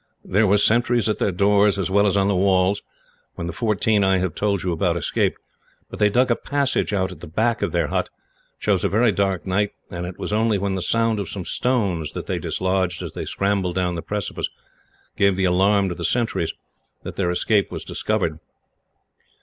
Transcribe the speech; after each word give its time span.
There 0.25 0.47
were 0.47 0.57
sentries 0.57 1.07
at 1.09 1.19
their 1.19 1.31
doors, 1.31 1.77
as 1.77 1.91
well 1.91 2.07
as 2.07 2.17
on 2.17 2.27
the 2.27 2.35
walls, 2.35 2.81
when 3.35 3.45
the 3.45 3.53
fourteen 3.53 4.03
I 4.03 4.17
have 4.17 4.33
told 4.33 4.63
you 4.63 4.71
about 4.71 4.97
escaped; 4.97 5.37
but 5.91 5.99
they 5.99 6.09
dug 6.09 6.31
a 6.31 6.35
passage 6.35 6.91
out 6.91 7.11
at 7.11 7.19
the 7.19 7.27
back 7.27 7.61
of 7.61 7.71
their 7.71 7.89
hut, 7.89 8.09
chose 8.59 8.83
a 8.83 8.89
very 8.89 9.11
dark 9.11 9.45
night, 9.45 9.73
and 9.91 10.07
it 10.07 10.17
was 10.17 10.33
only 10.33 10.57
when 10.57 10.73
the 10.73 10.81
sound 10.81 11.19
of 11.19 11.29
some 11.29 11.45
stones, 11.45 12.13
that 12.13 12.25
they 12.25 12.39
dislodged 12.39 13.03
as 13.03 13.13
they 13.13 13.25
scrambled 13.25 13.75
down 13.75 13.93
the 13.93 14.01
precipice, 14.01 14.49
gave 15.17 15.37
the 15.37 15.45
alarm 15.45 15.87
to 15.89 15.93
the 15.93 16.03
sentries, 16.03 16.51
that 17.03 17.15
their 17.15 17.29
escape 17.29 17.71
was 17.71 17.85
discovered. 17.85 18.39